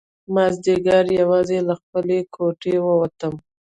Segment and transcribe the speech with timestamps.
[0.33, 3.33] مازیګر یوازې له خپلې کوټې ووتم.